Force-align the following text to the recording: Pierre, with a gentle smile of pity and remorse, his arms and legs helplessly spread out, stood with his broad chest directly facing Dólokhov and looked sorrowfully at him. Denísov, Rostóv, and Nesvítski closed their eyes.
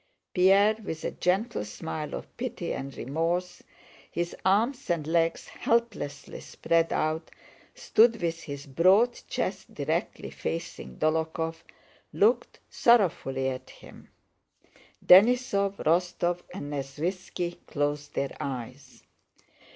Pierre, 0.33 0.77
with 0.83 1.05
a 1.05 1.11
gentle 1.11 1.63
smile 1.63 2.15
of 2.15 2.35
pity 2.35 2.73
and 2.73 2.97
remorse, 2.97 3.61
his 4.09 4.35
arms 4.43 4.89
and 4.89 5.05
legs 5.05 5.47
helplessly 5.49 6.39
spread 6.39 6.91
out, 6.91 7.29
stood 7.75 8.19
with 8.19 8.41
his 8.41 8.65
broad 8.65 9.13
chest 9.29 9.71
directly 9.75 10.31
facing 10.31 10.97
Dólokhov 10.97 11.61
and 12.11 12.19
looked 12.19 12.59
sorrowfully 12.67 13.47
at 13.49 13.69
him. 13.69 14.09
Denísov, 15.05 15.75
Rostóv, 15.75 16.39
and 16.51 16.71
Nesvítski 16.73 17.59
closed 17.67 18.15
their 18.15 18.35
eyes. 18.39 19.03